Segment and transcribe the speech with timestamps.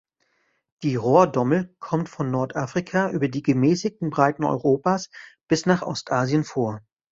[0.81, 5.11] Die Rohrdommel kommt von Nordafrika über die gemäßigten Breiten Europas
[5.47, 6.81] bis nach Ostasien vor.